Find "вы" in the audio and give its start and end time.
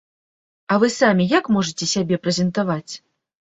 0.83-0.89